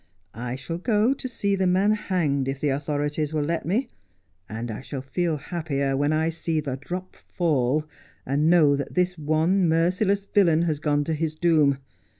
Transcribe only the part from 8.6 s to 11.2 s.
that this one merciless villain has gone to